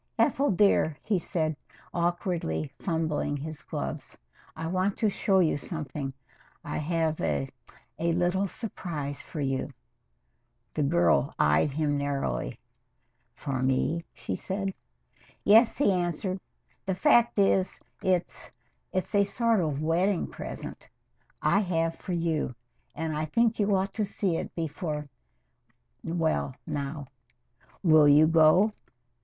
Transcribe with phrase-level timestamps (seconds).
[0.17, 1.55] "Ethel dear," he said,
[1.93, 4.17] awkwardly fumbling his gloves,
[4.55, 6.11] "I want to show you something.
[6.63, 7.47] I have a
[7.99, 9.71] a little surprise for you."
[10.73, 12.57] The girl eyed him narrowly.
[13.35, 14.73] "For me?" she said.
[15.43, 16.39] "Yes," he answered.
[16.87, 18.49] "The fact is, it's
[18.91, 20.89] it's a sort of wedding present
[21.43, 22.55] I have for you,
[22.95, 25.07] and I think you ought to see it before
[26.03, 27.05] well, now.
[27.83, 28.73] Will you go?"